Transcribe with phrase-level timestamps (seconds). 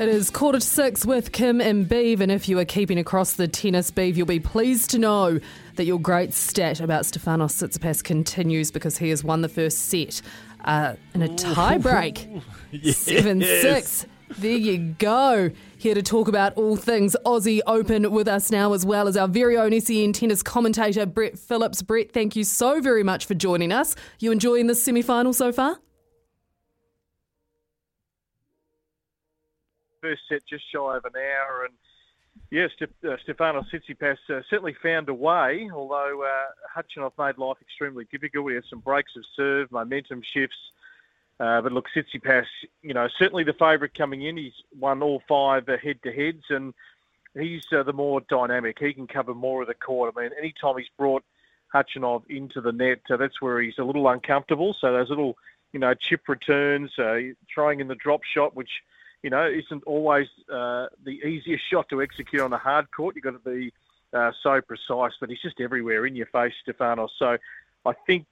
[0.00, 3.34] It is quarter to six with Kim and Beeve, and if you are keeping across
[3.34, 5.38] the tennis, Beeve, you'll be pleased to know
[5.76, 10.22] that your great stat about Stefanos Tsitsipas continues because he has won the first set
[10.64, 12.26] uh, in a tie break.
[12.82, 14.06] 7 6.
[14.38, 15.50] There you go.
[15.76, 19.28] Here to talk about all things Aussie Open with us now, as well as our
[19.28, 21.82] very own SEN tennis commentator, Brett Phillips.
[21.82, 23.94] Brett, thank you so very much for joining us.
[24.18, 25.78] You enjoying this semi final so far?
[30.00, 31.74] First set just shy of an hour, and
[32.50, 35.70] yes, yeah, uh, Stefano Tsitsipas uh, certainly found a way.
[35.74, 40.56] Although uh, Khachanov made life extremely difficult, we had some breaks of serve, momentum shifts.
[41.38, 42.46] Uh, but look, Tsitsipas,
[42.82, 44.38] you know, certainly the favourite coming in.
[44.38, 46.72] He's won all five uh, head-to-heads, and
[47.34, 48.78] he's uh, the more dynamic.
[48.78, 50.14] He can cover more of the court.
[50.16, 51.24] I mean, anytime he's brought
[51.74, 54.74] Khachanov into the net, that's where he's a little uncomfortable.
[54.80, 55.36] So those little,
[55.72, 56.90] you know, chip returns,
[57.54, 58.70] throwing in the drop shot, which
[59.22, 63.14] you know, isn't always uh, the easiest shot to execute on a hard court.
[63.14, 63.72] You've got to be
[64.12, 67.10] uh, so precise, but he's just everywhere in your face, Stefanos.
[67.18, 67.36] So
[67.84, 68.26] I think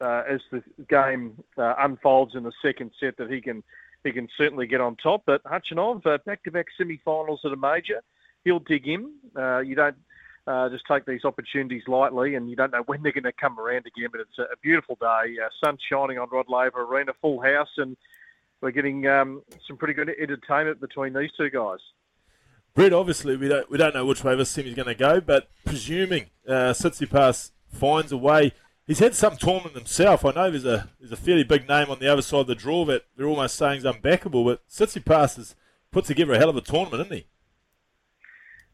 [0.00, 3.62] uh, as the game uh, unfolds in the second set, that he can
[4.04, 5.22] he can certainly get on top.
[5.26, 8.00] But Khachanov, uh, back-to-back semi-finals at a major,
[8.44, 9.12] he'll dig in.
[9.36, 9.96] Uh, you don't
[10.70, 13.86] just take these opportunities lightly, and you don't know when they're going to come around
[13.86, 14.08] again.
[14.10, 17.96] But it's a, a beautiful day, sun shining on Rod Laver Arena, full house, and
[18.60, 21.78] we're getting um, some pretty good entertainment between these two guys.
[22.74, 25.48] Brett, obviously we don't we don't know which way this semi's going to go, but
[25.64, 28.52] presuming uh, Tsitsipas finds a way,
[28.86, 30.24] he's had some tournament himself.
[30.24, 32.54] I know there's a there's a fairly big name on the other side of the
[32.54, 35.56] draw that they're almost saying is unbackable, but Tsitsipas has
[35.90, 37.26] put together a hell of a tournament, hasn't he?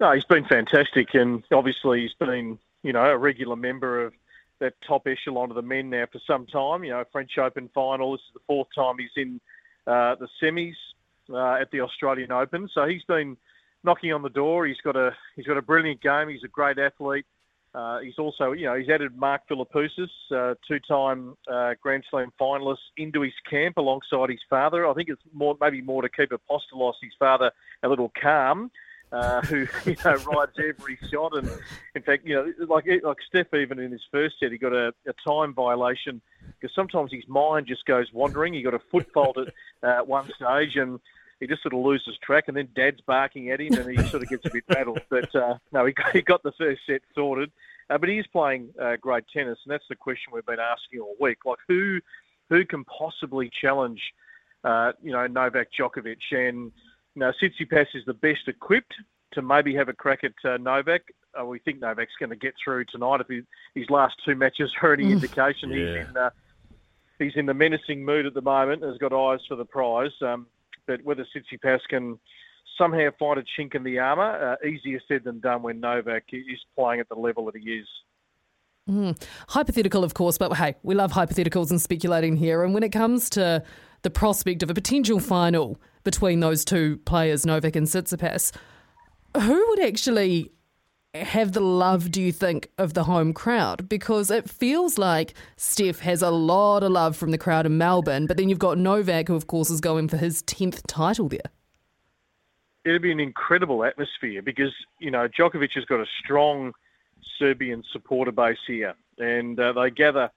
[0.00, 4.14] No, he's been fantastic, and obviously he's been you know a regular member of
[4.58, 6.82] that top echelon of the men now for some time.
[6.82, 8.12] You know, French Open final.
[8.12, 9.40] This is the fourth time he's in
[9.86, 10.74] uh, the semis
[11.30, 12.68] uh, at the Australian Open.
[12.72, 13.36] So he's been
[13.84, 14.66] knocking on the door.
[14.66, 16.28] He's got a he's got a brilliant game.
[16.28, 17.26] He's a great athlete.
[17.74, 22.76] Uh, he's also, you know, he's added Mark Philippoussis, uh, two-time uh, Grand Slam finalist,
[22.98, 24.86] into his camp alongside his father.
[24.86, 27.50] I think it's more, maybe more to keep Apostolos, his father,
[27.82, 28.70] a little calm.
[29.10, 31.46] Uh, who you know rides every shot, and
[31.94, 34.88] in fact, you know, like like Steph, even in his first set, he got a,
[35.06, 36.22] a time violation
[36.62, 38.54] because sometimes his mind just goes wandering.
[38.54, 39.52] He got a foot fault at
[39.82, 41.00] uh, one stage, and
[41.40, 44.22] he just sort of loses track, and then Dad's barking at him, and he sort
[44.22, 45.00] of gets a bit rattled.
[45.10, 47.50] But uh, no, he got, he got the first set sorted.
[47.90, 51.00] Uh, but he is playing uh, great tennis, and that's the question we've been asking
[51.00, 51.38] all week.
[51.44, 51.98] Like who
[52.48, 54.00] who can possibly challenge,
[54.62, 56.18] uh, you know, Novak Djokovic?
[56.30, 56.70] And
[57.14, 58.94] you know, Tsitsipas is the best equipped
[59.32, 61.02] to maybe have a crack at uh, Novak.
[61.38, 63.20] Uh, we think Novak's going to get through tonight.
[63.20, 63.42] If he,
[63.74, 65.76] his last two matches are any indication, Yeah.
[65.76, 66.30] he's in uh,
[67.22, 68.82] he's in the menacing mood at the moment.
[68.82, 70.12] And has got eyes for the prize.
[70.20, 70.46] Um,
[70.86, 72.18] but whether Tsitsipas can
[72.76, 76.58] somehow find a chink in the armour, uh, easier said than done when Novak is
[76.76, 77.86] playing at the level that he is.
[79.48, 82.64] Hypothetical, of course, but hey, we love hypotheticals and speculating here.
[82.64, 83.62] And when it comes to
[84.02, 88.52] the prospect of a potential final between those two players, Novak and Tsitsipas,
[89.40, 90.50] who would actually
[91.14, 93.88] have the love, do you think, of the home crowd?
[93.88, 98.26] Because it feels like Steph has a lot of love from the crowd in Melbourne,
[98.26, 101.40] but then you've got Novak, who, of course, is going for his 10th title there.
[102.84, 106.72] It'd be an incredible atmosphere because you know Djokovic has got a strong
[107.38, 110.32] Serbian supporter base here, and uh, they gather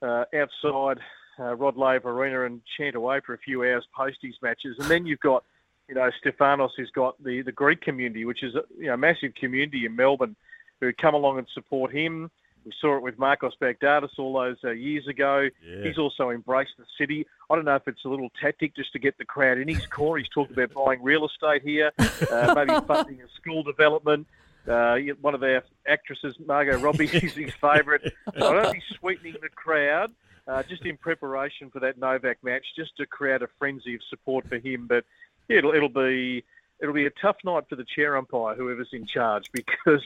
[0.00, 1.00] uh, outside
[1.40, 4.88] uh, Rod Laver Arena and chant away for a few hours post his matches, and
[4.88, 5.42] then you've got
[5.88, 9.34] you know Stefanos who's got the the Greek community, which is a you know massive
[9.34, 10.36] community in Melbourne,
[10.80, 12.30] who come along and support him.
[12.64, 15.50] We saw it with Marcos Baghdatis all those uh, years ago.
[15.66, 15.84] Yeah.
[15.84, 17.26] He's also embraced the city.
[17.50, 19.84] I don't know if it's a little tactic just to get the crowd in his
[19.84, 20.18] corner.
[20.18, 24.26] He's talked about buying real estate here, uh, maybe funding a school development.
[24.66, 28.00] Uh, one of our actresses, Margot Robbie, is his favourite.
[28.34, 30.10] I don't he's sweetening the crowd
[30.46, 34.48] uh, just in preparation for that Novak match, just to create a frenzy of support
[34.48, 34.86] for him.
[34.86, 35.04] But
[35.48, 36.44] yeah, it'll, it'll be
[36.80, 40.02] it'll be a tough night for the chair umpire, whoever's in charge, because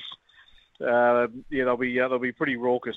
[0.81, 2.97] uh, yeah, they'll be uh, they'll be pretty raucous.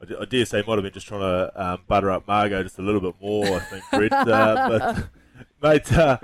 [0.00, 2.82] I, dare say might have been just trying to um, butter up Margot just a
[2.82, 3.46] little bit more.
[3.46, 4.12] I think, Brett.
[4.12, 4.68] Uh,
[5.60, 6.18] but mate, uh,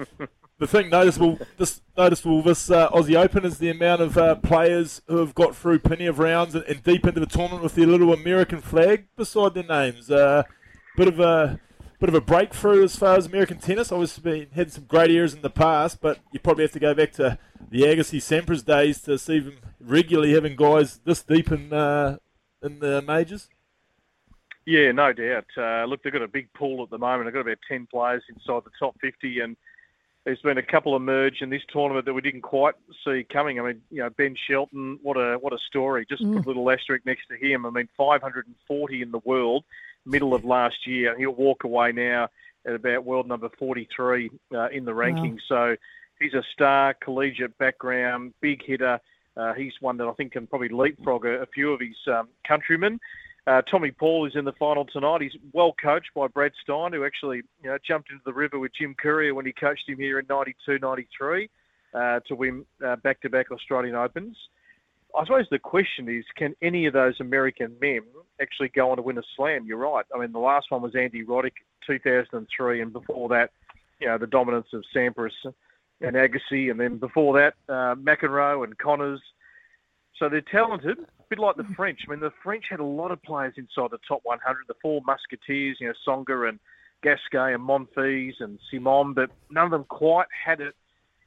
[0.58, 5.00] the thing noticeable, this noticeable this uh, Aussie Open is the amount of uh, players
[5.08, 7.86] who have got through plenty of rounds and, and, deep into the tournament with their
[7.86, 10.10] little American flag beside their names.
[10.10, 10.42] Uh,
[10.96, 11.58] bit of a
[12.02, 13.92] bit of a breakthrough as far as American tennis.
[13.92, 16.92] Obviously, been, had some great years in the past, but you probably have to go
[16.92, 17.38] back to
[17.70, 22.16] the Agassi Sampras days to see them regularly having guys this deep in uh,
[22.60, 23.48] in the majors.
[24.66, 25.44] Yeah, no doubt.
[25.56, 27.26] Uh, look, they've got a big pool at the moment.
[27.26, 29.56] They've got about 10 players inside the top 50, and
[30.24, 33.60] there's been a couple emerge in this tournament that we didn't quite see coming.
[33.60, 36.04] I mean, you know, Ben Shelton, what a what a story.
[36.08, 36.34] Just mm.
[36.34, 37.64] put a little asterisk next to him.
[37.64, 39.62] I mean, 540 in the world,
[40.04, 41.16] middle of last year.
[41.18, 42.28] He'll walk away now
[42.66, 45.40] at about world number 43 uh, in the rankings.
[45.50, 45.74] Wow.
[45.74, 45.76] So
[46.20, 49.00] he's a star, collegiate background, big hitter.
[49.36, 52.28] Uh, he's one that I think can probably leapfrog a, a few of his um,
[52.46, 53.00] countrymen.
[53.46, 55.22] Uh, Tommy Paul is in the final tonight.
[55.22, 58.72] He's well coached by Brad Stine, who actually you know, jumped into the river with
[58.78, 61.50] Jim Courier when he coached him here in 92 93
[61.94, 62.64] uh, to win
[63.02, 64.36] back to back Australian Opens.
[65.14, 68.00] I suppose the question is can any of those American men
[68.40, 69.66] actually go on to win a slam?
[69.66, 70.04] You're right.
[70.14, 71.52] I mean, the last one was Andy Roddick,
[71.86, 73.50] 2003, and before that,
[74.00, 75.30] you know, the dominance of Sampras
[76.00, 79.20] and Agassi, and then before that, uh, McEnroe and Connors.
[80.18, 82.00] So they're talented, a bit like the French.
[82.06, 85.00] I mean, the French had a lot of players inside the top 100, the four
[85.06, 86.58] Musketeers, you know, Tsonga and
[87.02, 90.74] Gasquet and Monfils and Simon, but none of them quite had it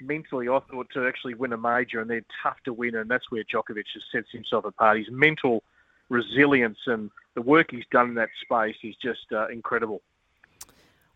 [0.01, 3.30] mentally, I thought, to actually win a major, and they're tough to win, and that's
[3.30, 4.97] where Djokovic has sets himself apart.
[4.97, 5.63] His mental
[6.09, 10.01] resilience and the work he's done in that space is just uh, incredible.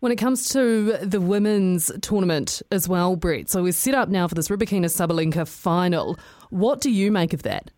[0.00, 4.26] When it comes to the women's tournament as well, Brett, so we're set up now
[4.28, 6.18] for this Rybakina Sabalenka final.
[6.48, 7.70] What do you make of that?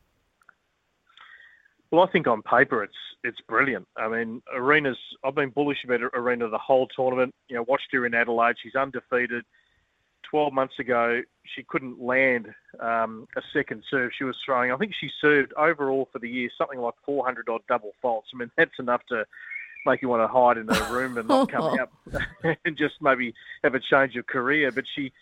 [1.91, 2.95] Well, I think on paper it's
[3.25, 3.87] it's brilliant.
[3.97, 4.99] I mean, Aryna's.
[5.25, 7.35] I've been bullish about Aryna the whole tournament.
[7.49, 8.57] You know, watched her in Adelaide.
[8.63, 9.45] She's undefeated.
[10.31, 12.49] 12 months ago, she couldn't land
[12.81, 14.13] um, a second serve.
[14.17, 17.63] She was throwing, I think she served overall for the year something like 400 odd
[17.69, 18.29] double faults.
[18.35, 19.25] I mean, that's enough to
[19.85, 21.91] make you want to hide in a room and not come out
[22.65, 23.35] and just maybe
[23.65, 24.71] have a change of career.
[24.71, 25.13] But she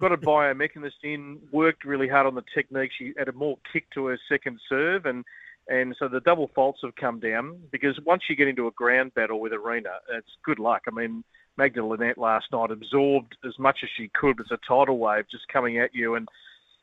[0.00, 2.90] got a biomechanist in, worked really hard on the technique.
[2.98, 5.24] She added more kick to her second serve and
[5.70, 9.12] and so the double faults have come down because once you get into a ground
[9.14, 10.82] battle with Aryna, it's good luck.
[10.88, 11.24] I mean,
[11.58, 14.38] Magda Linette last night absorbed as much as she could.
[14.40, 16.26] It's a tidal wave just coming at you, and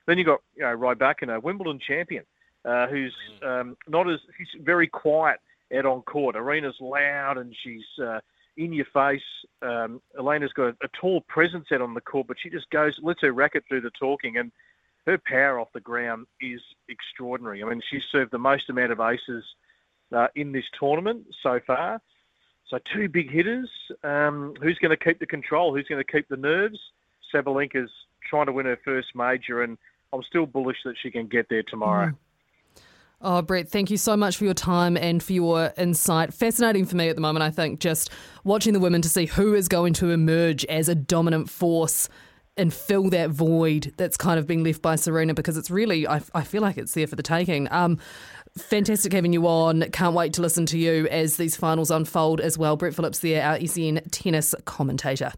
[0.05, 2.25] then you got you know Rybakina, Wimbledon champion,
[2.65, 3.61] uh, who's mm.
[3.61, 5.39] um, not as he's very quiet
[5.75, 6.35] out on court.
[6.35, 8.19] Aryna's loud and she's uh,
[8.57, 9.21] in your face.
[9.61, 12.99] Um, Elena's got a, a, tall presence out on the court, but she just goes
[13.01, 14.51] lets her racket do the talking, and
[15.05, 17.63] her power off the ground is extraordinary.
[17.63, 19.43] I mean, she's served the most amount of aces
[20.15, 22.01] uh, in this tournament so far.
[22.69, 23.69] So two big hitters.
[24.03, 25.75] Um, who's going to keep the control?
[25.75, 26.79] Who's going to keep the nerves?
[27.33, 27.91] Sabalenka's
[28.27, 29.77] trying to win her first major, and
[30.13, 32.07] I'm still bullish that she can get there tomorrow.
[32.07, 32.15] Mm.
[33.21, 36.33] Oh, Brett, thank you so much for your time and for your insight.
[36.33, 38.11] Fascinating for me at the moment, I think, just
[38.43, 42.09] watching the women to see who is going to emerge as a dominant force
[42.57, 46.21] and fill that void that's kind of been left by Serena because it's really, I,
[46.33, 47.71] I feel like it's there for the taking.
[47.71, 47.99] Um,
[48.57, 49.81] fantastic having you on.
[49.91, 52.77] Can't wait to listen to you as these finals unfold as well.
[52.77, 55.31] Brett Phillips there, our SEN tennis commentator.